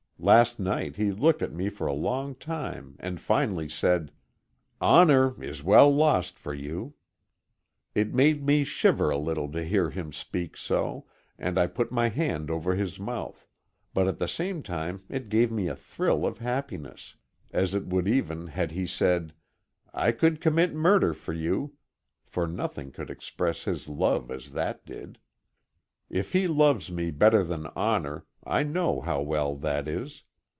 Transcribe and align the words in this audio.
Last 0.23 0.59
night, 0.59 0.97
he 0.97 1.11
looked 1.11 1.41
at 1.41 1.51
me 1.51 1.67
for 1.67 1.87
a 1.87 1.93
long 1.93 2.35
time 2.35 2.95
and 2.99 3.19
finally 3.19 3.67
said: 3.67 4.11
"Honor 4.79 5.43
is 5.43 5.63
well 5.63 5.89
lost 5.91 6.37
for 6.37 6.53
you." 6.53 6.93
It 7.95 8.13
made 8.13 8.45
me 8.45 8.63
shiver 8.63 9.09
a 9.09 9.17
little 9.17 9.51
to 9.51 9.63
hear 9.63 9.89
him 9.89 10.13
speak 10.13 10.55
so, 10.55 11.07
and 11.39 11.57
I 11.57 11.65
put 11.65 11.91
my 11.91 12.09
hand 12.09 12.51
over 12.51 12.75
his 12.75 12.99
mouth, 12.99 13.47
but 13.95 14.07
at 14.07 14.19
the 14.19 14.27
same 14.27 14.61
time 14.61 15.01
it 15.09 15.27
gave 15.27 15.51
me 15.51 15.65
a 15.67 15.75
thrill 15.75 16.23
of 16.27 16.37
happiness 16.37 17.15
as 17.51 17.73
it 17.73 17.87
would 17.87 18.07
even 18.07 18.45
had 18.45 18.73
he 18.73 18.85
said, 18.85 19.33
"I 19.91 20.11
could 20.11 20.39
commit 20.39 20.71
murder 20.71 21.15
for 21.15 21.33
you," 21.33 21.77
for 22.23 22.45
nothing 22.45 22.91
could 22.91 23.09
express 23.09 23.63
his 23.63 23.87
love 23.87 24.29
as 24.29 24.51
that 24.51 24.85
did. 24.85 25.17
If 26.11 26.33
he 26.33 26.45
loves 26.45 26.91
me 26.91 27.09
better 27.09 27.43
than 27.43 27.67
honor, 27.75 28.25
I 28.43 28.63
know 28.63 28.99
how 29.01 29.21
well 29.21 29.55
that 29.57 29.87
is. 29.87 30.23